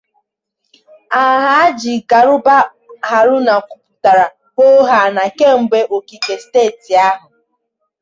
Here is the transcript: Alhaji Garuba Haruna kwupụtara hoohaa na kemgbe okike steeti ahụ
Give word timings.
Alhaji 1.23 1.93
Garuba 2.09 2.55
Haruna 3.09 3.55
kwupụtara 3.67 4.25
hoohaa 4.55 5.07
na 5.15 5.23
kemgbe 5.37 5.79
okike 5.97 6.33
steeti 6.43 6.91
ahụ 7.07 7.25